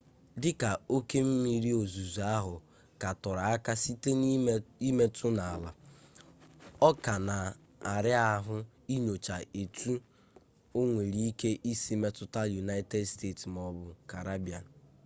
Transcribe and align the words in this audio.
dị 0.41 0.51
ka 0.61 0.71
oke 0.95 1.19
mmiri 1.29 1.71
ozuzo 1.81 2.21
ahụ 2.37 2.55
ka 3.01 3.09
toro 3.21 3.41
aka 3.55 3.73
site 3.83 4.09
n'imetụ 4.81 5.27
n'ala 5.37 5.69
ọ 6.87 6.89
ka 7.03 7.13
na-ara 7.27 8.13
ahụ 8.35 8.55
inyocha 8.95 9.35
etu 9.61 9.91
o 10.77 10.79
nwere 10.89 11.21
ike 11.29 11.49
isi 11.71 11.93
metụta 12.01 12.41
united 12.63 13.03
states 13.13 13.43
ma 13.53 13.59
ọ 13.69 13.69
bụ 13.77 13.87
caribbean 14.11 14.65